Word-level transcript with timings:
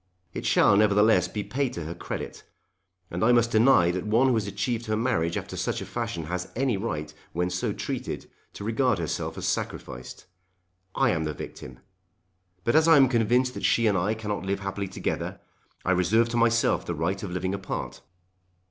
It 0.33 0.47
shall 0.47 0.75
nevertheless 0.75 1.27
be 1.27 1.43
paid 1.43 1.73
to 1.73 1.83
her 1.83 1.93
credit. 1.93 2.41
And 3.11 3.23
I 3.23 3.31
must 3.31 3.51
deny 3.51 3.91
that 3.91 4.03
one 4.07 4.29
who 4.29 4.33
has 4.33 4.47
achieved 4.47 4.87
her 4.87 4.97
marriage 4.97 5.37
after 5.37 5.55
such 5.55 5.79
a 5.79 5.85
fashion 5.85 6.23
has 6.23 6.51
any 6.55 6.75
right, 6.75 7.13
when 7.33 7.51
so 7.51 7.71
treated, 7.71 8.27
to 8.53 8.63
regard 8.63 8.97
herself 8.97 9.37
as 9.37 9.45
sacrificed. 9.47 10.25
I 10.95 11.11
am 11.11 11.25
the 11.25 11.35
victim. 11.35 11.81
But 12.63 12.75
as 12.75 12.87
I 12.87 12.97
am 12.97 13.09
convinced 13.09 13.53
that 13.53 13.63
she 13.63 13.85
and 13.85 13.95
I 13.95 14.15
cannot 14.15 14.43
live 14.43 14.61
happily 14.61 14.87
together, 14.87 15.39
I 15.85 15.91
reserve 15.91 16.29
to 16.29 16.35
myself 16.37 16.83
the 16.83 16.95
right 16.95 17.21
of 17.21 17.29
living 17.29 17.53
apart." 17.53 18.01